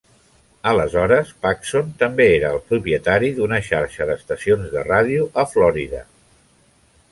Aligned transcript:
Aleshores, 0.69 1.33
Paxson 1.45 1.91
també 1.99 2.27
era 2.39 2.49
el 2.57 2.63
propietari 2.71 3.31
d'una 3.41 3.61
xarxa 3.69 4.09
d'estacions 4.13 4.75
de 4.75 4.87
ràdio 4.91 5.31
a 5.45 5.49
Florida. 5.55 6.05